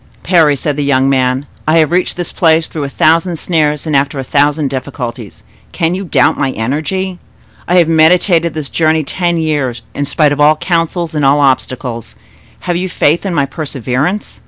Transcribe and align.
"Parry," 0.23 0.55
said 0.55 0.77
the 0.77 0.83
young 0.83 1.07
man, 1.11 1.45
"I 1.67 1.77
have 1.77 1.91
reached 1.91 2.17
this 2.17 2.31
place 2.31 2.67
through 2.67 2.85
a 2.85 2.89
thousand 2.89 3.35
snares 3.37 3.85
and 3.85 3.95
after 3.95 4.17
a 4.17 4.23
thousand 4.23 4.71
difficulties; 4.71 5.43
can 5.73 5.93
you 5.93 6.05
doubt 6.05 6.39
my 6.39 6.49
energy? 6.53 7.19
I 7.67 7.75
have 7.75 7.87
meditated 7.87 8.55
this 8.55 8.69
journey 8.69 9.03
ten 9.03 9.37
years, 9.37 9.83
in 9.93 10.07
spite 10.07 10.31
of 10.31 10.39
all 10.41 10.55
counsels 10.55 11.13
and 11.13 11.23
all 11.23 11.39
obstacles—have 11.39 12.75
you 12.77 12.89
faith 12.89 13.27
in 13.27 13.35
my 13.35 13.45
perseverance? 13.45 14.39